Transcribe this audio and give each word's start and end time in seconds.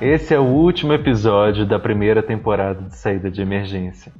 Esse 0.00 0.32
é 0.32 0.38
o 0.38 0.44
último 0.44 0.92
episódio 0.92 1.66
da 1.66 1.76
primeira 1.76 2.22
temporada 2.22 2.82
de 2.82 2.96
Saída 2.96 3.28
de 3.28 3.42
Emergência. 3.42 4.12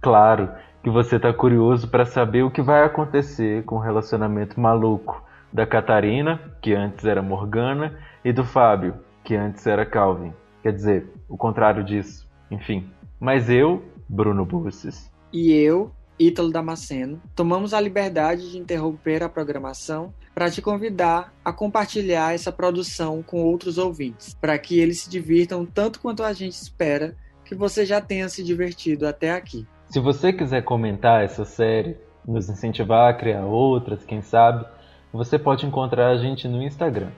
Claro 0.00 0.50
que 0.82 0.90
você 0.90 1.14
está 1.14 1.32
curioso 1.32 1.86
para 1.86 2.04
saber 2.04 2.42
o 2.42 2.50
que 2.50 2.60
vai 2.60 2.82
acontecer 2.82 3.62
com 3.62 3.76
o 3.76 3.80
relacionamento 3.80 4.58
maluco 4.58 5.22
da 5.52 5.64
Catarina, 5.64 6.40
que 6.60 6.74
antes 6.74 7.04
era 7.04 7.22
Morgana, 7.22 7.96
e 8.24 8.32
do 8.32 8.42
Fábio, 8.42 8.96
que 9.22 9.36
antes 9.36 9.64
era 9.68 9.86
Calvin. 9.86 10.32
Quer 10.64 10.72
dizer, 10.72 11.06
o 11.28 11.36
contrário 11.36 11.84
disso. 11.84 12.28
Enfim. 12.50 12.90
Mas 13.20 13.48
eu, 13.48 13.84
Bruno 14.08 14.44
Busses. 14.44 15.12
E 15.32 15.52
eu, 15.52 15.92
Ítalo 16.18 16.50
Damasceno, 16.50 17.22
tomamos 17.36 17.72
a 17.72 17.80
liberdade 17.80 18.50
de 18.50 18.58
interromper 18.58 19.22
a 19.22 19.28
programação 19.28 20.12
para 20.34 20.50
te 20.50 20.60
convidar 20.60 21.32
a 21.44 21.52
compartilhar 21.52 22.34
essa 22.34 22.50
produção 22.50 23.22
com 23.22 23.42
outros 23.42 23.78
ouvintes, 23.78 24.34
para 24.40 24.58
que 24.58 24.80
eles 24.80 25.02
se 25.02 25.10
divirtam 25.10 25.64
tanto 25.64 26.00
quanto 26.00 26.24
a 26.24 26.32
gente 26.32 26.54
espera 26.54 27.16
que 27.44 27.54
você 27.54 27.86
já 27.86 28.00
tenha 28.00 28.28
se 28.28 28.42
divertido 28.42 29.06
até 29.06 29.30
aqui. 29.30 29.66
Se 29.90 30.00
você 30.00 30.32
quiser 30.32 30.64
comentar 30.64 31.22
essa 31.22 31.44
série, 31.44 31.96
nos 32.26 32.48
incentivar 32.48 33.10
a 33.10 33.14
criar 33.14 33.44
outras, 33.44 34.04
quem 34.04 34.22
sabe, 34.22 34.66
você 35.12 35.38
pode 35.38 35.64
encontrar 35.66 36.08
a 36.08 36.16
gente 36.16 36.48
no 36.48 36.62
Instagram. 36.62 37.12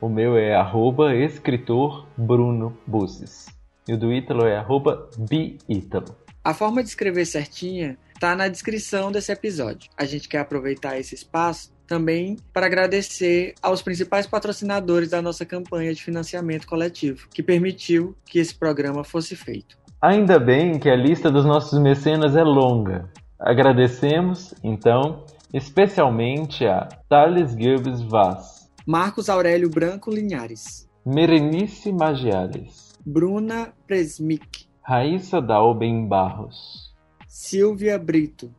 O 0.00 0.08
meu 0.08 0.36
é 0.36 0.54
arroba 0.54 1.14
escritor 1.14 2.06
Bruno 2.16 2.76
Busses. 2.86 3.46
E 3.88 3.92
o 3.92 3.98
do 3.98 4.12
Ítalo 4.12 4.44
é 4.44 4.56
arroba 4.56 5.08
biítalo. 5.16 6.16
A 6.42 6.52
forma 6.52 6.82
de 6.82 6.88
escrever 6.88 7.24
certinha 7.24 7.96
está 8.14 8.34
na 8.34 8.48
descrição 8.48 9.12
desse 9.12 9.30
episódio. 9.30 9.90
A 9.96 10.04
gente 10.04 10.28
quer 10.28 10.40
aproveitar 10.40 10.98
esse 10.98 11.14
espaço 11.14 11.75
também 11.86 12.36
para 12.52 12.66
agradecer 12.66 13.54
aos 13.62 13.80
principais 13.80 14.26
patrocinadores 14.26 15.10
da 15.10 15.22
nossa 15.22 15.46
campanha 15.46 15.94
de 15.94 16.02
financiamento 16.02 16.66
coletivo, 16.66 17.28
que 17.32 17.42
permitiu 17.42 18.14
que 18.24 18.38
esse 18.38 18.54
programa 18.54 19.04
fosse 19.04 19.36
feito. 19.36 19.78
Ainda 20.00 20.38
bem 20.38 20.78
que 20.78 20.90
a 20.90 20.96
lista 20.96 21.30
dos 21.30 21.44
nossos 21.44 21.80
mecenas 21.80 22.36
é 22.36 22.42
longa. 22.42 23.08
Agradecemos, 23.38 24.54
então, 24.62 25.24
especialmente 25.52 26.66
a 26.66 26.88
Thales 27.08 27.52
Gilbes 27.52 28.02
Vaz, 28.02 28.70
Marcos 28.86 29.28
Aurélio 29.28 29.68
Branco 29.68 30.10
Linhares, 30.10 30.88
Merenice 31.04 31.92
Magiales, 31.92 32.92
Bruna 33.04 33.72
Presmic, 33.86 34.66
Raíssa 34.82 35.40
Dalben 35.40 36.06
Barros, 36.06 36.94
Silvia 37.26 37.98
Brito, 37.98 38.50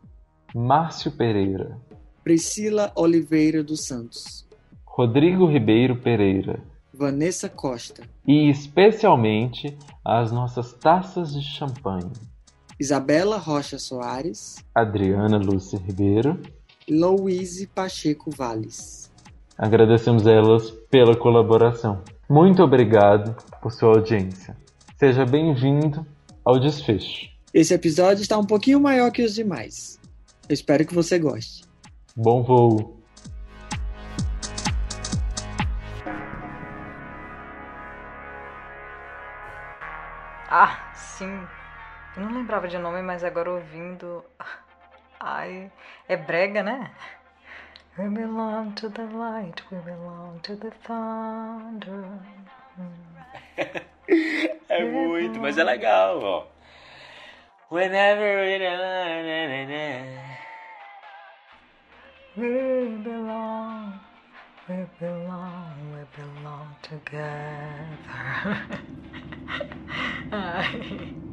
Márcio 0.53 1.11
Pereira, 1.11 1.77
Priscila 2.27 2.91
Oliveira 2.93 3.63
dos 3.63 3.85
Santos, 3.85 4.45
Rodrigo 4.83 5.45
Ribeiro 5.45 5.95
Pereira, 5.95 6.59
Vanessa 6.93 7.47
Costa 7.47 8.03
e 8.27 8.49
especialmente 8.49 9.77
as 10.03 10.29
nossas 10.29 10.73
taças 10.73 11.33
de 11.33 11.41
champanhe. 11.41 12.11
Isabela 12.77 13.37
Rocha 13.37 13.79
Soares, 13.79 14.57
Adriana 14.75 15.37
Lúcia 15.37 15.79
Ribeiro, 15.79 16.37
Louise 16.89 17.65
Pacheco 17.65 18.29
Valles. 18.29 19.09
Agradecemos 19.57 20.27
a 20.27 20.31
elas 20.33 20.69
pela 20.91 21.15
colaboração. 21.15 22.03
Muito 22.29 22.61
obrigado 22.61 23.41
por 23.61 23.71
sua 23.71 23.95
audiência. 23.95 24.53
Seja 24.99 25.25
bem-vindo 25.25 26.05
ao 26.43 26.59
desfecho. 26.59 27.29
Esse 27.53 27.73
episódio 27.73 28.21
está 28.21 28.37
um 28.37 28.45
pouquinho 28.45 28.81
maior 28.81 29.11
que 29.11 29.23
os 29.23 29.33
demais. 29.33 29.97
Eu 30.49 30.53
espero 30.53 30.85
que 30.85 30.93
você 30.93 31.17
goste. 31.17 31.66
Bom 32.19 32.41
voo! 32.41 32.97
Ah, 40.49 40.91
sim. 40.95 41.47
Eu 42.15 42.23
não 42.23 42.33
lembrava 42.33 42.67
de 42.67 42.79
nome, 42.79 43.03
mas 43.03 43.23
agora 43.23 43.51
ouvindo. 43.51 44.25
Ai, 45.19 45.71
é 46.09 46.17
brega, 46.17 46.63
né? 46.63 46.89
We 47.99 48.09
belong 48.09 48.71
to 48.71 48.89
the 48.89 49.03
light, 49.03 49.63
we 49.71 49.77
belong 49.81 50.39
to 50.39 50.55
the 50.55 50.71
thunder. 50.87 52.03
é 54.69 54.83
muito, 54.83 55.39
mas 55.39 55.55
é 55.59 55.63
legal, 55.63 56.19
ó. 56.23 56.47
Whenever 57.69 58.43
we 58.43 58.57
We 62.37 62.43
belong, 63.03 63.99
we 64.69 64.85
belong, 64.99 65.73
we 65.91 66.05
belong 66.15 66.67
together. 66.83 67.17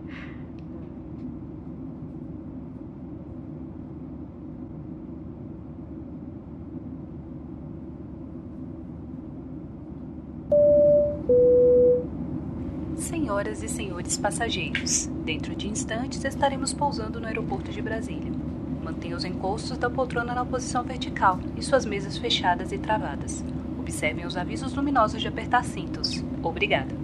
Senhoras 12.97 13.62
e 13.62 13.69
senhores 13.69 14.16
passageiros, 14.16 15.10
dentro 15.22 15.54
de 15.54 15.69
instantes 15.69 16.25
estaremos 16.25 16.72
pousando 16.72 17.21
no 17.21 17.26
aeroporto 17.26 17.71
de 17.71 17.82
Brasília. 17.82 18.44
Mantenha 18.84 19.17
os 19.17 19.25
encostos 19.25 19.78
da 19.78 19.89
poltrona 19.89 20.34
na 20.34 20.45
posição 20.45 20.84
vertical 20.84 21.41
e 21.56 21.62
suas 21.62 21.87
mesas 21.87 22.19
fechadas 22.19 22.71
e 22.71 22.77
travadas. 22.77 23.43
Observem 23.78 24.27
os 24.27 24.37
avisos 24.37 24.75
luminosos 24.75 25.22
de 25.22 25.27
apertar 25.27 25.65
cintos. 25.65 26.22
Obrigada. 26.43 26.95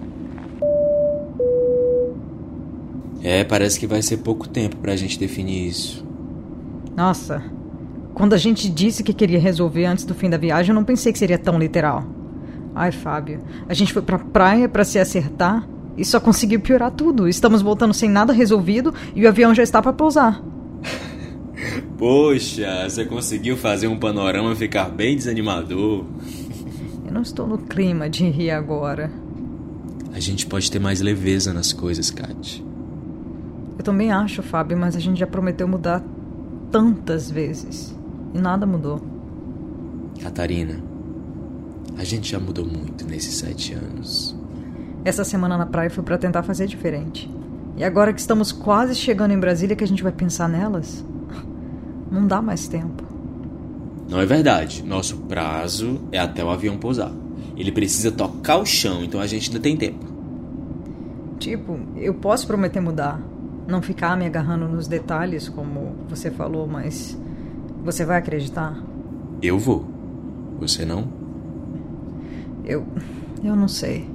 É, 3.22 3.44
parece 3.44 3.80
que 3.80 3.86
vai 3.86 4.02
ser 4.02 4.18
pouco 4.18 4.46
tempo 4.46 4.76
pra 4.76 4.94
gente 4.94 5.18
definir 5.18 5.68
isso. 5.68 6.06
Nossa, 6.94 7.42
quando 8.12 8.34
a 8.34 8.38
gente 8.38 8.68
disse 8.68 9.02
que 9.02 9.14
queria 9.14 9.40
resolver 9.40 9.86
antes 9.86 10.04
do 10.04 10.14
fim 10.14 10.28
da 10.28 10.36
viagem, 10.36 10.70
eu 10.70 10.74
não 10.74 10.84
pensei 10.84 11.10
que 11.10 11.18
seria 11.18 11.38
tão 11.38 11.58
literal. 11.58 12.04
Ai, 12.74 12.92
Fábio, 12.92 13.42
a 13.66 13.72
gente 13.72 13.94
foi 13.94 14.02
pra 14.02 14.18
praia 14.18 14.68
para 14.68 14.84
se 14.84 14.98
acertar 14.98 15.66
e 15.96 16.04
só 16.04 16.20
conseguiu 16.20 16.60
piorar 16.60 16.90
tudo. 16.90 17.26
Estamos 17.26 17.62
voltando 17.62 17.94
sem 17.94 18.10
nada 18.10 18.34
resolvido 18.34 18.92
e 19.14 19.24
o 19.24 19.28
avião 19.28 19.54
já 19.54 19.62
está 19.62 19.80
para 19.80 19.94
pousar. 19.94 20.42
Poxa, 22.00 22.88
você 22.88 23.04
conseguiu 23.04 23.58
fazer 23.58 23.86
um 23.86 23.98
panorama 23.98 24.56
ficar 24.56 24.88
bem 24.88 25.14
desanimador. 25.14 26.06
Eu 27.04 27.12
não 27.12 27.20
estou 27.20 27.46
no 27.46 27.58
clima 27.58 28.08
de 28.08 28.24
rir 28.26 28.52
agora. 28.52 29.10
A 30.10 30.18
gente 30.18 30.46
pode 30.46 30.70
ter 30.70 30.78
mais 30.78 31.02
leveza 31.02 31.52
nas 31.52 31.74
coisas, 31.74 32.10
Kat. 32.10 32.64
Eu 33.76 33.84
também 33.84 34.10
acho, 34.10 34.42
Fábio, 34.42 34.78
mas 34.78 34.96
a 34.96 34.98
gente 34.98 35.20
já 35.20 35.26
prometeu 35.26 35.68
mudar 35.68 36.02
tantas 36.70 37.30
vezes. 37.30 37.94
E 38.32 38.38
nada 38.38 38.64
mudou. 38.64 38.98
Catarina, 40.22 40.82
a 41.98 42.04
gente 42.04 42.32
já 42.32 42.40
mudou 42.40 42.64
muito 42.64 43.04
nesses 43.04 43.34
sete 43.34 43.74
anos. 43.74 44.34
Essa 45.04 45.22
semana 45.22 45.58
na 45.58 45.66
praia 45.66 45.90
foi 45.90 46.02
para 46.02 46.16
tentar 46.16 46.44
fazer 46.44 46.66
diferente. 46.66 47.30
E 47.76 47.84
agora 47.84 48.10
que 48.14 48.20
estamos 48.20 48.52
quase 48.52 48.94
chegando 48.94 49.32
em 49.32 49.38
Brasília, 49.38 49.76
que 49.76 49.84
a 49.84 49.86
gente 49.86 50.02
vai 50.02 50.12
pensar 50.12 50.48
nelas? 50.48 51.04
Não 52.10 52.26
dá 52.26 52.42
mais 52.42 52.66
tempo. 52.66 53.04
Não 54.08 54.20
é 54.20 54.26
verdade. 54.26 54.82
Nosso 54.82 55.16
prazo 55.18 56.00
é 56.10 56.18
até 56.18 56.44
o 56.44 56.50
avião 56.50 56.76
pousar. 56.76 57.12
Ele 57.56 57.70
precisa 57.70 58.10
tocar 58.10 58.56
o 58.56 58.66
chão, 58.66 59.04
então 59.04 59.20
a 59.20 59.26
gente 59.26 59.48
ainda 59.48 59.60
tem 59.60 59.76
tempo. 59.76 60.04
Tipo, 61.38 61.78
eu 61.96 62.14
posso 62.14 62.46
prometer 62.46 62.80
mudar. 62.80 63.20
Não 63.68 63.80
ficar 63.80 64.16
me 64.16 64.26
agarrando 64.26 64.66
nos 64.66 64.88
detalhes, 64.88 65.48
como 65.48 65.94
você 66.08 66.30
falou, 66.30 66.66
mas. 66.66 67.16
Você 67.84 68.04
vai 68.04 68.18
acreditar? 68.18 68.82
Eu 69.40 69.58
vou. 69.58 69.86
Você 70.58 70.84
não? 70.84 71.08
Eu. 72.64 72.84
Eu 73.42 73.54
não 73.54 73.68
sei. 73.68 74.08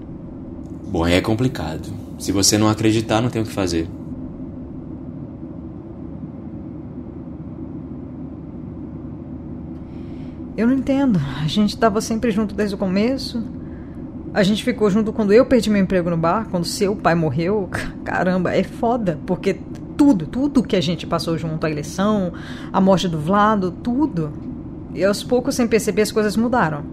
Bom, 0.88 1.08
é 1.08 1.22
complicado. 1.22 1.88
Se 2.20 2.32
você 2.32 2.58
não 2.58 2.68
acreditar, 2.68 3.22
não 3.22 3.30
tem 3.30 3.42
o 3.42 3.46
que 3.46 3.52
fazer. 3.52 3.88
Eu 10.58 10.68
não 10.68 10.74
entendo. 10.74 11.20
A 11.42 11.48
gente 11.48 11.72
estava 11.72 12.00
sempre 12.02 12.32
junto 12.32 12.56
desde 12.56 12.76
o 12.76 12.78
começo. 12.78 13.44
A 14.34 14.44
gente 14.44 14.64
ficou 14.64 14.90
junto 14.90 15.14
quando 15.14 15.32
eu 15.34 15.46
perdi 15.46 15.70
meu 15.70 15.82
emprego 15.82 16.10
no 16.10 16.18
bar, 16.18 16.48
quando 16.50 16.66
seu 16.66 16.96
pai 16.96 17.16
morreu. 17.16 17.70
Caramba, 18.04 18.54
é 18.54 18.64
foda, 18.64 19.20
porque 19.26 19.60
tudo, 19.98 20.26
tudo 20.26 20.64
que 20.64 20.76
a 20.76 20.82
gente 20.82 21.08
passou 21.08 21.38
junto, 21.38 21.66
a 21.66 21.72
eleição, 21.72 22.34
a 22.72 22.82
morte 22.82 23.08
do 23.08 23.20
Vlado, 23.20 23.72
tudo. 23.72 24.32
E 24.94 25.04
aos 25.04 25.24
poucos, 25.24 25.56
sem 25.56 25.68
perceber, 25.68 26.02
as 26.02 26.12
coisas 26.12 26.36
mudaram. 26.36 26.84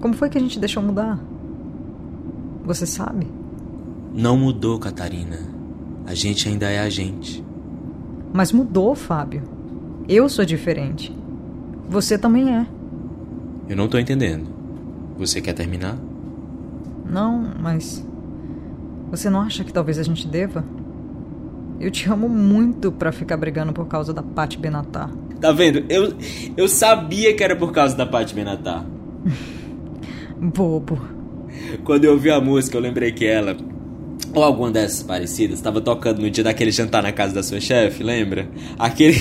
Como 0.00 0.14
foi 0.14 0.28
que 0.28 0.38
a 0.38 0.40
gente 0.40 0.58
deixou 0.58 0.82
mudar? 0.82 1.18
Você 2.64 2.86
sabe? 2.86 3.26
Não 4.14 4.36
mudou, 4.36 4.78
Catarina. 4.78 5.38
A 6.06 6.14
gente 6.14 6.48
ainda 6.48 6.70
é 6.70 6.80
a 6.80 6.88
gente. 6.88 7.44
Mas 8.32 8.52
mudou, 8.52 8.94
Fábio. 8.94 9.42
Eu 10.08 10.28
sou 10.28 10.44
diferente. 10.44 11.14
Você 11.88 12.18
também 12.18 12.54
é. 12.54 12.66
Eu 13.68 13.76
não 13.76 13.88
tô 13.88 13.98
entendendo. 13.98 14.46
Você 15.16 15.40
quer 15.40 15.52
terminar? 15.52 15.96
Não, 17.04 17.52
mas. 17.60 18.04
Você 19.10 19.30
não 19.30 19.40
acha 19.40 19.64
que 19.64 19.72
talvez 19.72 19.98
a 19.98 20.02
gente 20.02 20.26
deva? 20.26 20.64
Eu 21.80 21.90
te 21.90 22.08
amo 22.08 22.28
muito 22.28 22.90
pra 22.92 23.12
ficar 23.12 23.36
brigando 23.36 23.72
por 23.72 23.86
causa 23.86 24.12
da 24.12 24.22
Paty 24.22 24.58
Benatar. 24.58 25.10
Tá 25.40 25.52
vendo? 25.52 25.84
Eu, 25.88 26.14
eu 26.56 26.68
sabia 26.68 27.34
que 27.34 27.42
era 27.42 27.54
por 27.56 27.72
causa 27.72 27.96
da 27.96 28.06
Paty 28.06 28.34
Benatar. 28.34 28.84
Bobo. 30.38 30.98
Quando 31.84 32.04
eu 32.04 32.12
ouvi 32.12 32.30
a 32.30 32.40
música, 32.40 32.76
eu 32.76 32.80
lembrei 32.80 33.12
que 33.12 33.24
ela, 33.26 33.56
ou 34.34 34.42
alguma 34.42 34.70
dessas 34.70 35.02
parecidas, 35.02 35.58
estava 35.58 35.80
tocando 35.80 36.20
no 36.20 36.30
dia 36.30 36.44
daquele 36.44 36.70
jantar 36.70 37.02
na 37.02 37.12
casa 37.12 37.34
da 37.34 37.42
sua 37.42 37.60
chefe, 37.60 38.02
lembra? 38.02 38.48
Aquele. 38.78 39.20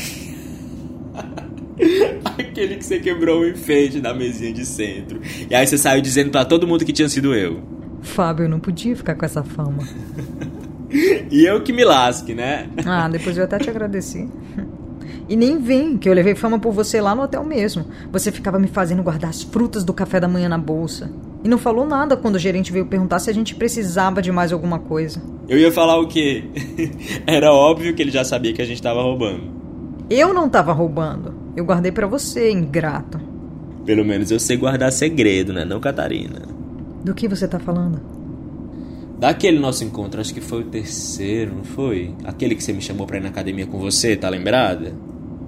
Aquele 2.54 2.76
que 2.76 2.86
você 2.86 3.00
quebrou 3.00 3.42
o 3.42 3.48
enfeite 3.48 4.00
da 4.00 4.14
mesinha 4.14 4.54
de 4.54 4.64
centro. 4.64 5.20
E 5.50 5.56
aí 5.56 5.66
você 5.66 5.76
saiu 5.76 6.04
dizendo 6.04 6.30
para 6.30 6.46
todo 6.46 6.68
mundo 6.68 6.86
que 6.86 6.94
tinha 6.94 7.10
sido 7.10 7.34
eu. 7.34 7.64
Fábio, 8.04 8.46
eu 8.46 8.50
não 8.50 8.60
podia 8.60 8.96
ficar 8.96 9.16
com 9.16 9.26
essa 9.26 9.44
fama. 9.44 9.80
e 11.32 11.46
eu 11.46 11.64
que 11.64 11.74
me 11.74 11.84
lasque, 11.84 12.36
né? 12.36 12.70
Ah, 12.86 13.10
depois 13.10 13.36
eu 13.40 13.44
até 13.44 13.58
te 13.58 13.72
agradeci. 13.72 14.30
E 15.28 15.36
nem 15.36 15.58
vem, 15.58 15.98
que 15.98 16.08
eu 16.08 16.14
levei 16.14 16.36
fama 16.36 16.60
por 16.60 16.72
você 16.72 17.02
lá 17.02 17.16
no 17.16 17.24
hotel 17.24 17.44
mesmo. 17.44 17.88
Você 18.12 18.32
ficava 18.32 18.60
me 18.60 18.68
fazendo 18.68 19.02
guardar 19.02 19.32
as 19.32 19.42
frutas 19.42 19.84
do 19.84 19.92
café 19.92 20.20
da 20.20 20.28
manhã 20.28 20.48
na 20.48 20.60
bolsa. 20.60 21.10
E 21.44 21.50
não 21.50 21.58
falou 21.58 21.88
nada 21.88 22.16
quando 22.16 22.36
o 22.36 22.40
gerente 22.40 22.72
veio 22.72 22.86
perguntar 22.86 23.18
se 23.18 23.32
a 23.32 23.34
gente 23.34 23.56
precisava 23.56 24.22
de 24.22 24.32
mais 24.32 24.54
alguma 24.54 24.78
coisa. 24.78 25.20
Eu 25.50 25.58
ia 25.58 25.72
falar 25.72 26.00
o 26.00 26.08
quê? 26.08 26.44
Era 27.26 27.52
óbvio 27.52 27.96
que 27.96 28.02
ele 28.04 28.12
já 28.12 28.24
sabia 28.24 28.54
que 28.54 28.62
a 28.62 28.66
gente 28.66 28.80
tava 28.80 29.02
roubando. 29.02 29.42
Eu 30.08 30.36
não 30.36 30.48
tava 30.48 30.72
roubando. 30.72 31.33
Eu 31.56 31.66
guardei 31.66 31.92
para 31.92 32.08
você, 32.08 32.52
ingrato. 32.52 33.20
Pelo 33.86 34.04
menos 34.04 34.32
eu 34.32 34.40
sei 34.40 34.58
guardar 34.58 34.92
segredo, 34.92 35.54
né, 35.54 35.66
não, 35.66 35.80
Catarina? 35.80 36.42
Do 37.04 37.14
que 37.14 37.28
você 37.28 37.48
tá 37.48 37.60
falando? 37.60 38.00
Daquele 39.20 39.60
nosso 39.60 39.84
encontro, 39.84 40.20
acho 40.20 40.34
que 40.34 40.42
foi 40.42 40.62
o 40.62 40.66
terceiro, 40.66 41.56
não 41.56 41.64
foi? 41.64 42.14
Aquele 42.24 42.56
que 42.56 42.64
você 42.64 42.74
me 42.74 42.82
chamou 42.82 43.06
pra 43.06 43.18
ir 43.18 43.22
na 43.22 43.30
academia 43.30 43.66
com 43.66 43.80
você, 43.80 44.16
tá 44.16 44.28
lembrada? 44.30 44.94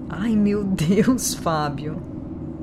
Ai, 0.10 0.36
meu 0.36 0.64
Deus, 0.64 1.34
Fábio. 1.36 1.98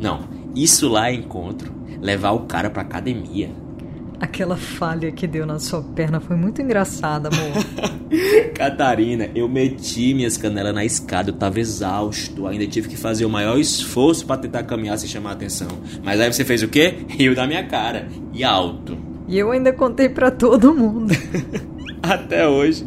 Não, 0.00 0.20
isso 0.54 0.88
lá 0.88 1.10
é 1.10 1.14
encontro. 1.14 1.72
Levar 2.00 2.30
o 2.32 2.40
cara 2.40 2.70
pra 2.70 2.82
academia. 2.82 3.50
Aquela 4.22 4.56
falha 4.56 5.10
que 5.10 5.26
deu 5.26 5.44
na 5.44 5.58
sua 5.58 5.82
perna 5.82 6.20
foi 6.20 6.36
muito 6.36 6.62
engraçada, 6.62 7.28
amor. 7.28 7.90
Catarina, 8.54 9.28
eu 9.34 9.48
meti 9.48 10.14
minhas 10.14 10.36
canelas 10.36 10.72
na 10.72 10.84
escada, 10.84 11.30
eu 11.30 11.34
tava 11.34 11.58
exausto, 11.58 12.46
ainda 12.46 12.64
tive 12.68 12.88
que 12.88 12.96
fazer 12.96 13.24
o 13.24 13.28
maior 13.28 13.58
esforço 13.58 14.24
para 14.24 14.36
tentar 14.36 14.62
caminhar 14.62 14.96
sem 14.96 15.08
chamar 15.08 15.30
a 15.30 15.32
atenção. 15.32 15.66
Mas 16.04 16.20
aí 16.20 16.32
você 16.32 16.44
fez 16.44 16.62
o 16.62 16.68
quê? 16.68 16.98
Riu 17.08 17.34
da 17.34 17.48
minha 17.48 17.66
cara. 17.66 18.06
E 18.32 18.44
alto. 18.44 18.96
E 19.26 19.36
eu 19.36 19.50
ainda 19.50 19.72
contei 19.72 20.08
para 20.08 20.30
todo 20.30 20.72
mundo. 20.72 21.12
Até 22.00 22.46
hoje. 22.46 22.86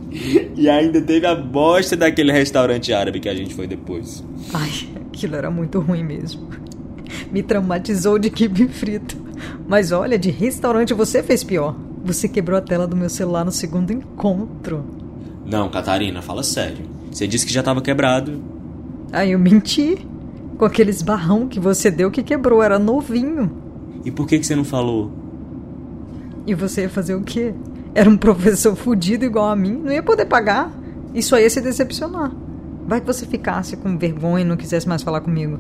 E 0.55 0.69
ainda 0.69 1.01
teve 1.01 1.27
a 1.27 1.35
bosta 1.35 1.97
daquele 1.97 2.31
restaurante 2.31 2.93
árabe 2.93 3.19
que 3.19 3.27
a 3.27 3.35
gente 3.35 3.53
foi 3.53 3.67
depois. 3.67 4.23
Ai, 4.53 4.71
aquilo 5.07 5.35
era 5.35 5.51
muito 5.51 5.81
ruim 5.81 6.03
mesmo. 6.03 6.49
Me 7.29 7.43
traumatizou 7.43 8.17
de 8.17 8.29
quibe 8.29 8.69
frito. 8.69 9.24
Mas 9.67 9.91
olha, 9.91 10.17
de 10.17 10.29
restaurante 10.29 10.93
você 10.93 11.23
fez 11.23 11.43
pior. 11.43 11.75
Você 12.03 12.27
quebrou 12.27 12.57
a 12.57 12.61
tela 12.61 12.85
do 12.87 12.95
meu 12.95 13.09
celular 13.09 13.43
no 13.43 13.51
segundo 13.51 13.91
encontro. 13.91 14.85
Não, 15.45 15.69
Catarina, 15.69 16.21
fala 16.21 16.43
sério. 16.43 16.85
Você 17.11 17.27
disse 17.27 17.45
que 17.45 17.53
já 17.53 17.61
estava 17.61 17.81
quebrado. 17.81 18.41
Aí 19.11 19.31
eu 19.31 19.39
menti. 19.39 20.05
Com 20.57 20.65
aqueles 20.65 21.01
barrão 21.01 21.47
que 21.47 21.59
você 21.59 21.91
deu 21.91 22.09
que 22.09 22.23
quebrou, 22.23 22.63
era 22.63 22.79
novinho. 22.79 23.51
E 24.05 24.11
por 24.11 24.25
que, 24.25 24.39
que 24.39 24.45
você 24.45 24.55
não 24.55 24.63
falou? 24.63 25.11
E 26.47 26.53
você 26.53 26.83
ia 26.83 26.89
fazer 26.89 27.15
o 27.15 27.21
quê? 27.21 27.53
Era 27.93 28.09
um 28.09 28.15
professor 28.15 28.75
fudido 28.75 29.25
igual 29.25 29.49
a 29.49 29.55
mim, 29.55 29.73
não 29.73 29.91
ia 29.91 30.03
poder 30.03 30.25
pagar. 30.25 30.71
Isso 31.13 31.35
aí 31.35 31.43
ia 31.43 31.49
se 31.49 31.59
decepcionar. 31.59 32.31
Vai 32.87 33.01
que 33.01 33.07
você 33.07 33.25
ficasse 33.25 33.75
com 33.75 33.97
vergonha 33.97 34.43
e 34.43 34.47
não 34.47 34.55
quisesse 34.55 34.87
mais 34.87 35.01
falar 35.01 35.21
comigo. 35.21 35.59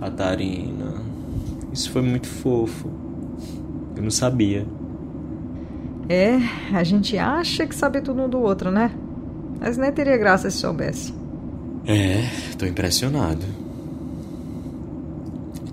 Catarina, 0.00 0.94
isso 1.72 1.90
foi 1.90 2.02
muito 2.02 2.26
fofo. 2.26 2.88
Não 4.06 4.10
sabia. 4.12 4.64
É, 6.08 6.36
a 6.72 6.84
gente 6.84 7.18
acha 7.18 7.66
que 7.66 7.74
sabe 7.74 8.00
tudo 8.00 8.22
um 8.22 8.28
do 8.28 8.38
outro, 8.38 8.70
né? 8.70 8.92
Mas 9.58 9.76
nem 9.76 9.90
teria 9.90 10.16
graça 10.16 10.48
se 10.48 10.58
soubesse. 10.58 11.12
É, 11.84 12.22
tô 12.56 12.66
impressionado. 12.66 13.44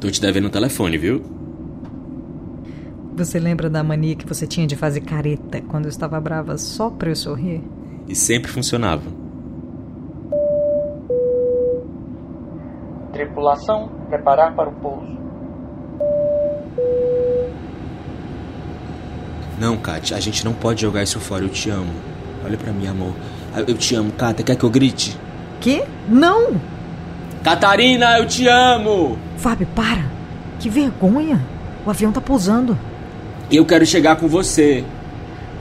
Tô 0.02 0.10
te 0.10 0.20
devendo 0.20 0.48
o 0.48 0.50
telefone, 0.50 0.98
viu? 0.98 1.22
Você 3.16 3.40
lembra 3.40 3.70
da 3.70 3.84
mania 3.84 4.16
que 4.16 4.28
você 4.28 4.48
tinha 4.48 4.66
de 4.66 4.76
fazer 4.76 5.02
careta 5.02 5.62
quando 5.68 5.86
eu 5.86 5.90
estava 5.90 6.20
brava 6.20 6.58
só 6.58 6.90
pra 6.90 7.12
eu 7.12 7.16
sorrir? 7.16 7.62
E 8.08 8.16
sempre 8.16 8.52
funcionava. 8.52 9.12
Tripulação, 13.12 13.92
preparar 14.10 14.56
para 14.56 14.70
o 14.70 14.74
pouso. 14.74 15.14
Não, 19.60 19.78
Kátia, 19.78 20.18
a 20.18 20.20
gente 20.20 20.44
não 20.44 20.54
pode 20.54 20.82
jogar 20.82 21.04
isso 21.04 21.20
fora. 21.20 21.44
Eu 21.44 21.50
te 21.50 21.70
amo. 21.70 21.94
Olha 22.46 22.58
para 22.58 22.72
mim, 22.72 22.88
amor. 22.88 23.14
Eu 23.68 23.76
te 23.76 23.96
amo, 23.96 24.12
Kátia. 24.12 24.44
Quer 24.44 24.56
que 24.56 24.64
eu 24.64 24.70
grite? 24.70 25.18
Que? 25.60 25.84
Não! 26.08 26.60
Catarina, 27.44 28.18
eu 28.18 28.26
te 28.26 28.48
amo! 28.48 29.18
Fábio, 29.38 29.68
para! 29.76 30.06
Que 30.60 30.70
vergonha! 30.70 31.40
O 31.86 31.90
avião 31.90 32.12
tá 32.12 32.22
pousando. 32.22 32.78
Eu 33.52 33.66
quero 33.66 33.86
chegar 33.86 34.16
com 34.16 34.28
você. 34.28 34.84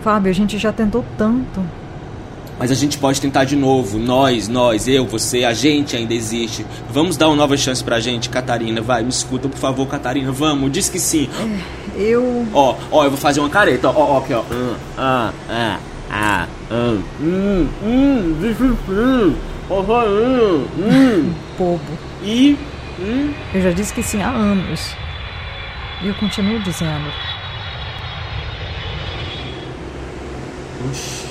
Fábio, 0.02 0.30
a 0.30 0.34
gente 0.34 0.58
já 0.58 0.72
tentou 0.72 1.04
tanto. 1.18 1.60
Mas 2.58 2.70
a 2.70 2.74
gente 2.74 2.98
pode 2.98 3.20
tentar 3.20 3.44
de 3.44 3.56
novo. 3.56 3.98
Nós, 3.98 4.48
nós, 4.48 4.86
eu, 4.86 5.06
você, 5.06 5.44
a 5.44 5.52
gente 5.52 5.96
ainda 5.96 6.14
existe. 6.14 6.64
Vamos 6.90 7.16
dar 7.16 7.28
uma 7.28 7.36
nova 7.36 7.56
chance 7.56 7.82
pra 7.82 7.98
gente, 8.00 8.28
Catarina. 8.28 8.80
Vai, 8.80 9.02
me 9.02 9.08
escuta, 9.08 9.48
por 9.48 9.58
favor, 9.58 9.86
Catarina. 9.86 10.30
Vamos, 10.30 10.70
diz 10.70 10.88
que 10.88 10.98
sim. 10.98 11.28
É, 11.96 12.00
eu. 12.00 12.46
Ó, 12.52 12.76
ó, 12.90 13.04
eu 13.04 13.10
vou 13.10 13.18
fazer 13.18 13.40
uma 13.40 13.50
careta. 13.50 13.88
Ó, 13.88 14.14
ó, 14.14 14.18
aqui, 14.18 14.32
ó. 14.32 14.42
Ah, 14.96 15.32
ah, 15.48 15.78
ah, 16.10 16.46
ah. 16.70 16.72
Hum, 16.72 17.02
hum, 17.20 17.68
hum. 17.82 19.36
Hum. 19.68 21.34
Bobo. 21.58 21.80
E. 22.22 22.56
Hum? 23.00 23.32
Eu 23.54 23.62
já 23.62 23.70
disse 23.70 23.92
que 23.92 24.02
sim 24.02 24.22
há 24.22 24.28
anos. 24.30 24.94
E 26.02 26.08
eu 26.08 26.14
continuo 26.14 26.60
dizendo. 26.60 27.10
Oxi. 30.88 31.21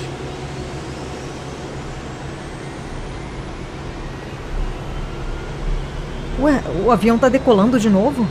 Ué, 6.42 6.60
o 6.84 6.90
avião 6.90 7.16
tá 7.16 7.28
decolando 7.28 7.78
de 7.78 7.88
novo? 7.88 8.26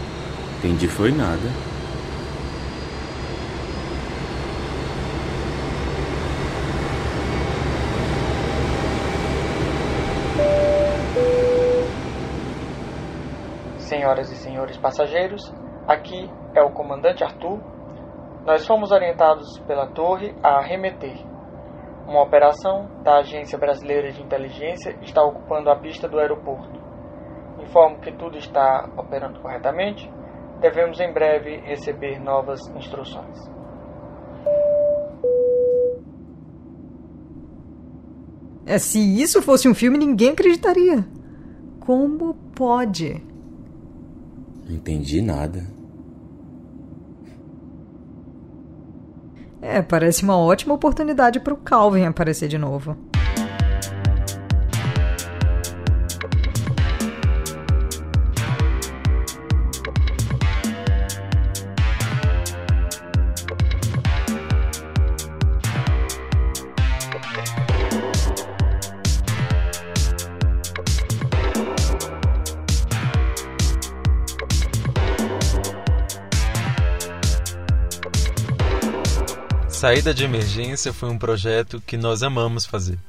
Entendi, 0.57 0.85
foi 0.85 1.13
nada. 1.13 1.47
Senhoras 13.77 14.29
e 14.29 14.35
senhores 14.35 14.75
passageiros, 14.75 15.41
aqui 15.87 16.29
é 16.53 16.61
o 16.61 16.71
comandante 16.71 17.23
Arthur. 17.23 17.61
Nós 18.45 18.67
fomos 18.67 18.91
orientados 18.91 19.57
pela 19.59 19.87
torre 19.87 20.35
a 20.43 20.57
arremeter. 20.57 21.15
Uma 22.05 22.23
operação 22.23 22.89
da 23.03 23.19
Agência 23.19 23.57
Brasileira 23.57 24.11
de 24.11 24.21
Inteligência 24.21 24.97
está 25.01 25.23
ocupando 25.23 25.69
a 25.69 25.77
pista 25.77 26.09
do 26.09 26.19
aeroporto. 26.19 26.80
Informo 27.61 27.99
que 27.99 28.11
tudo 28.13 28.37
está 28.37 28.89
operando 28.97 29.39
corretamente. 29.39 30.11
Devemos 30.59 30.99
em 30.99 31.11
breve 31.11 31.57
receber 31.57 32.19
novas 32.19 32.59
instruções. 32.75 33.37
É, 38.65 38.77
se 38.77 38.99
isso 38.99 39.41
fosse 39.41 39.67
um 39.67 39.73
filme, 39.73 39.97
ninguém 39.97 40.29
acreditaria. 40.29 41.05
Como 41.79 42.33
pode? 42.55 43.21
Não 44.65 44.75
entendi 44.75 45.21
nada. 45.21 45.65
É, 49.61 49.81
parece 49.81 50.23
uma 50.23 50.37
ótima 50.37 50.73
oportunidade 50.73 51.39
para 51.39 51.53
o 51.53 51.57
Calvin 51.57 52.05
aparecer 52.05 52.47
de 52.47 52.57
novo. 52.57 52.95
Saída 79.81 80.13
de 80.13 80.23
Emergência 80.23 80.93
foi 80.93 81.09
um 81.09 81.17
projeto 81.17 81.81
que 81.81 81.97
nós 81.97 82.21
amamos 82.21 82.67
fazer. 82.67 82.99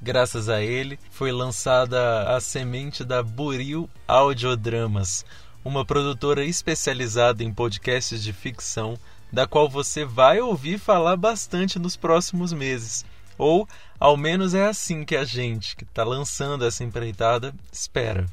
Graças 0.00 0.48
a 0.48 0.62
ele, 0.62 0.98
foi 1.10 1.30
lançada 1.30 2.34
a 2.34 2.40
semente 2.40 3.04
da 3.04 3.22
Buril 3.22 3.90
Audiodramas, 4.08 5.22
uma 5.62 5.84
produtora 5.84 6.42
especializada 6.46 7.44
em 7.44 7.52
podcasts 7.52 8.22
de 8.22 8.32
ficção, 8.32 8.98
da 9.30 9.46
qual 9.46 9.68
você 9.68 10.02
vai 10.06 10.40
ouvir 10.40 10.78
falar 10.78 11.14
bastante 11.18 11.78
nos 11.78 11.94
próximos 11.94 12.54
meses. 12.54 13.04
Ou, 13.36 13.68
ao 14.00 14.16
menos, 14.16 14.54
é 14.54 14.66
assim 14.66 15.04
que 15.04 15.14
a 15.14 15.26
gente, 15.26 15.76
que 15.76 15.84
está 15.84 16.04
lançando 16.04 16.64
essa 16.64 16.82
empreitada, 16.82 17.54
espera. 17.70 18.24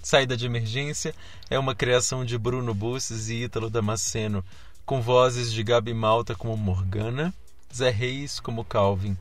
Saída 0.00 0.36
de 0.36 0.46
Emergência 0.46 1.12
é 1.50 1.58
uma 1.58 1.74
criação 1.74 2.24
de 2.24 2.38
Bruno 2.38 2.72
Busses 2.72 3.28
e 3.28 3.42
Ítalo 3.42 3.68
Damasceno, 3.68 4.44
com 4.90 5.00
vozes 5.00 5.52
de 5.52 5.62
Gabi 5.62 5.94
Malta 5.94 6.34
como 6.34 6.56
Morgana, 6.56 7.32
Zé 7.72 7.90
Reis 7.90 8.40
como 8.40 8.64
Calvin, 8.64 9.16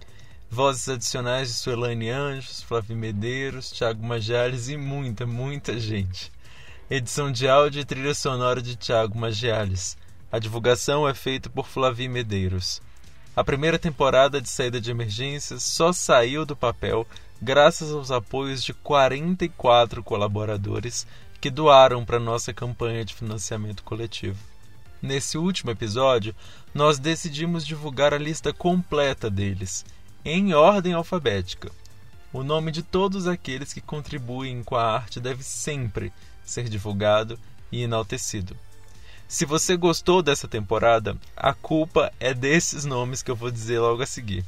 vozes 0.49 0.89
adicionais 0.89 1.49
de 1.49 1.53
Suelane 1.53 2.09
Anjos, 2.09 2.63
Flávio 2.63 2.97
Medeiros, 2.97 3.69
Thiago 3.69 4.03
Majales 4.03 4.67
e 4.67 4.75
muita, 4.75 5.27
muita 5.27 5.79
gente. 5.79 6.31
Edição 6.89 7.31
de 7.31 7.47
áudio 7.47 7.81
e 7.81 7.85
trilha 7.85 8.15
sonora 8.15 8.63
de 8.63 8.75
Thiago 8.75 9.15
Magiales. 9.15 9.95
A 10.31 10.39
divulgação 10.39 11.07
é 11.07 11.13
feita 11.13 11.51
por 11.51 11.67
Flavio 11.67 12.09
Medeiros. 12.09 12.81
A 13.35 13.43
primeira 13.43 13.77
temporada 13.77 14.41
de 14.41 14.49
Saída 14.49 14.81
de 14.81 14.89
Emergência 14.89 15.59
só 15.59 15.93
saiu 15.93 16.47
do 16.47 16.55
papel 16.55 17.05
graças 17.39 17.91
aos 17.91 18.09
apoios 18.09 18.63
de 18.63 18.73
44 18.73 20.01
colaboradores 20.01 21.05
que 21.39 21.51
doaram 21.51 22.03
para 22.03 22.19
nossa 22.19 22.51
campanha 22.51 23.05
de 23.05 23.13
financiamento 23.13 23.83
coletivo. 23.83 24.49
Nesse 25.01 25.38
último 25.38 25.72
episódio, 25.72 26.36
nós 26.74 27.00
decidimos 27.00 27.65
divulgar 27.65 28.13
a 28.13 28.18
lista 28.18 28.51
completa 28.51 29.29
deles, 29.29 29.86
em 30.25 30.53
ordem 30.53 30.94
alfabética. 30.94 31.72
O 32.34 32.44
nome 32.44 32.72
de 32.72 32.84
todos 32.84 33.25
aqueles 33.25 33.74
que 33.74 33.82
contribuem 33.82 34.62
com 34.63 34.75
a 34.75 34.84
arte 34.84 35.20
deve 35.20 35.41
sempre 35.41 36.12
ser 36.44 36.68
divulgado 36.68 37.39
e 37.72 37.82
enaltecido. 37.82 38.56
Se 39.27 39.46
você 39.46 39.77
gostou 39.77 40.22
dessa 40.22 40.48
temporada, 40.48 41.15
a 41.36 41.53
culpa 41.53 42.12
é 42.20 42.34
desses 42.34 42.84
nomes 42.84 43.24
que 43.24 43.32
eu 43.32 43.36
vou 43.36 43.50
dizer 43.50 43.79
logo 43.79 44.01
a 44.01 44.06
seguir. 44.06 44.44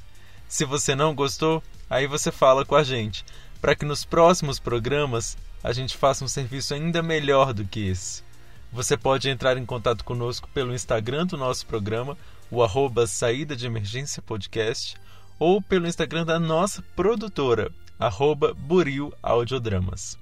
Se 0.49 0.65
você 0.65 0.95
não 0.95 1.15
gostou, 1.15 1.63
aí 1.89 2.07
você 2.07 2.31
fala 2.31 2.65
com 2.65 2.75
a 2.75 2.83
gente, 2.83 3.23
para 3.61 3.75
que 3.75 3.85
nos 3.85 4.03
próximos 4.03 4.59
programas 4.59 5.37
a 5.63 5.71
gente 5.71 5.95
faça 5.95 6.25
um 6.25 6.27
serviço 6.27 6.73
ainda 6.73 7.01
melhor 7.01 7.53
do 7.53 7.63
que 7.63 7.87
esse. 7.87 8.23
Você 8.71 8.95
pode 8.95 9.29
entrar 9.29 9.57
em 9.57 9.65
contato 9.65 10.05
conosco 10.05 10.47
pelo 10.53 10.73
Instagram 10.73 11.25
do 11.25 11.35
nosso 11.37 11.65
programa, 11.65 12.17
o 12.49 12.63
arroba 12.63 13.05
Saída 13.05 13.53
de 13.53 13.65
Emergência 13.65 14.21
Podcast, 14.21 14.95
ou 15.37 15.61
pelo 15.61 15.87
Instagram 15.87 16.25
da 16.25 16.39
nossa 16.39 16.81
produtora, 16.95 17.69
arroba 17.99 18.53
Buril 18.53 19.13
Audiodramas. 19.21 20.17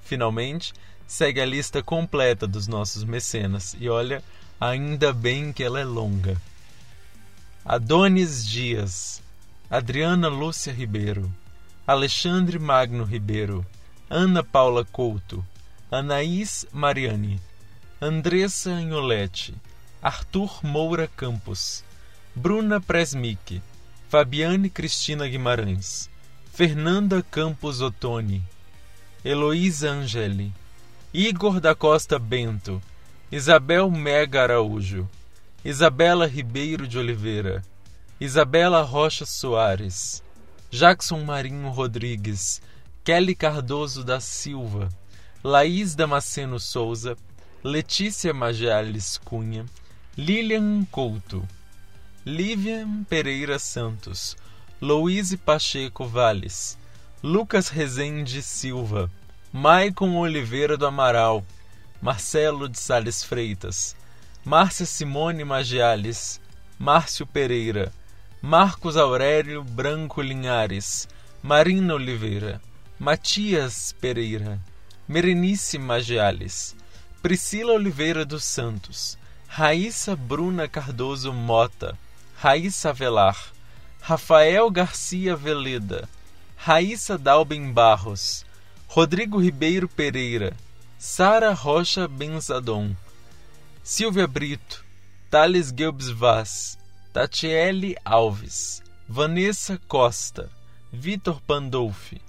Finalmente, 0.00 0.72
segue 1.08 1.40
a 1.40 1.44
lista 1.44 1.82
completa 1.82 2.46
dos 2.46 2.68
nossos 2.68 3.02
mecenas 3.02 3.76
e 3.80 3.88
olha, 3.88 4.22
ainda 4.60 5.12
bem 5.12 5.52
que 5.52 5.64
ela 5.64 5.80
é 5.80 5.84
longa. 5.84 6.40
Adonis 7.64 8.46
Dias, 8.46 9.20
Adriana 9.68 10.28
Lúcia 10.28 10.72
Ribeiro, 10.72 11.32
Alexandre 11.84 12.60
Magno 12.60 13.02
Ribeiro, 13.02 13.66
Ana 14.08 14.44
Paula 14.44 14.84
Couto, 14.84 15.44
Anaís 15.90 16.64
Mariani, 16.72 17.40
Andressa 18.00 18.74
Anholetti, 18.74 19.56
Arthur 20.00 20.60
Moura 20.62 21.08
Campos, 21.16 21.82
Bruna 22.32 22.80
Presmick, 22.80 23.60
Fabiane 24.08 24.70
Cristina 24.70 25.26
Guimarães, 25.26 26.08
Fernanda 26.52 27.24
Campos 27.28 27.80
Ottoni, 27.80 28.40
Heloísa 29.24 29.90
Angeli, 29.90 30.52
Igor 31.12 31.58
da 31.58 31.74
Costa 31.74 32.20
Bento, 32.20 32.80
Isabel 33.32 33.90
Mega 33.90 34.44
Araújo, 34.44 35.08
Isabela 35.64 36.24
Ribeiro 36.24 36.86
de 36.86 36.98
Oliveira, 36.98 37.64
Isabela 38.20 38.80
Rocha 38.82 39.26
Soares, 39.26 40.22
Jackson 40.70 41.24
Marinho 41.24 41.70
Rodrigues, 41.70 42.62
Kelly 43.02 43.34
Cardoso 43.34 44.04
da 44.04 44.20
Silva, 44.20 44.88
Laís 45.42 45.96
Damasceno 45.96 46.60
Souza, 46.60 47.16
Letícia 47.64 48.32
Majales 48.32 49.18
Cunha, 49.18 49.66
Lilian 50.16 50.86
Couto, 50.92 51.42
Livian 52.24 53.04
Pereira 53.04 53.58
Santos, 53.58 54.36
Louise 54.80 55.36
Pacheco 55.36 56.06
Valles, 56.06 56.78
Lucas 57.20 57.68
Rezende 57.68 58.40
Silva, 58.42 59.10
Maicon 59.52 60.14
Oliveira 60.18 60.76
do 60.76 60.86
Amaral, 60.86 61.44
Marcelo 62.00 62.68
de 62.68 62.78
Sales 62.78 63.24
Freitas, 63.24 63.96
Márcia 64.44 64.86
Simone 64.86 65.42
Magiales, 65.42 66.40
Márcio 66.78 67.26
Pereira, 67.26 67.92
Marcos 68.40 68.96
Aurélio 68.96 69.64
Branco 69.64 70.22
Linhares, 70.22 71.08
Marina 71.42 71.94
Oliveira, 71.94 72.62
Matias 73.00 73.92
Pereira, 74.00 74.60
Merenice 75.08 75.76
Magiales, 75.76 76.76
Priscila 77.22 77.72
Oliveira 77.72 78.24
dos 78.24 78.44
Santos, 78.44 79.18
Raíssa 79.48 80.14
Bruna 80.14 80.68
Cardoso 80.68 81.32
Mota, 81.32 81.98
Raíssa 82.40 82.92
Velar, 82.92 83.52
Rafael 84.00 84.70
Garcia 84.70 85.34
Veleda, 85.34 86.08
Raíssa 86.56 87.18
Dalben 87.18 87.72
Barros, 87.72 88.44
Rodrigo 88.88 89.38
Ribeiro 89.38 89.88
Pereira, 89.88 90.54
Sara 90.96 91.52
Rocha 91.52 92.06
Benzadon, 92.06 92.96
Silvia 93.82 94.28
Brito, 94.28 94.84
Thales 95.28 95.72
Guelbs 95.72 96.08
Vaz, 96.10 96.78
Tatiele 97.12 97.96
Alves, 98.04 98.80
Vanessa 99.08 99.80
Costa, 99.88 100.48
Vitor 100.92 101.40
Pandolfi, 101.42 102.20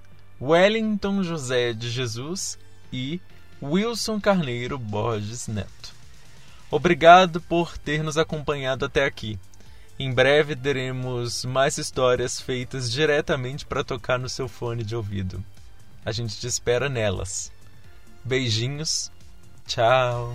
Wellington 0.42 1.22
José 1.22 1.74
de 1.74 1.92
Jesus 1.92 2.58
e 2.92 3.22
Wilson 3.62 4.20
Carneiro 4.20 4.78
Borges 4.78 5.48
Neto. 5.48 5.94
Obrigado 6.72 7.42
por 7.42 7.78
ter 7.78 8.04
nos 8.04 8.18
acompanhado 8.18 8.86
até 8.86 9.06
aqui. 9.06 9.40
Em 9.98 10.14
breve 10.14 10.56
teremos 10.56 11.44
mais 11.44 11.78
histórias 11.78 12.40
feitas 12.40 12.90
diretamente 12.90 13.66
para 13.66 13.84
tocar 13.84 14.18
no 14.18 14.30
seu 14.30 14.48
fone 14.48 14.84
de 14.84 14.96
ouvido. 14.96 15.44
A 16.06 16.12
gente 16.12 16.40
te 16.40 16.48
espera 16.48 16.88
nelas. 16.88 17.52
Beijinhos. 18.24 19.12
Tchau. 19.68 20.34